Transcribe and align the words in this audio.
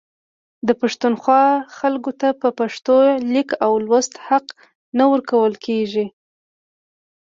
د 0.67 0.69
پښتونخوا 0.81 1.43
خلکو 1.77 2.11
ته 2.21 2.27
په 2.41 2.49
پښتو 2.59 2.95
د 3.05 3.09
لیک 3.33 3.49
او 3.65 3.73
لوست 3.87 4.13
حق 4.27 4.45
نه 4.97 5.05
ورکول 5.11 5.53
کیږي 5.65 6.05